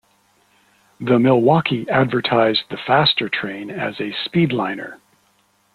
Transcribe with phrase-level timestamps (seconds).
[0.99, 4.97] The Milwaukee advertised the faster train as a "speedliner".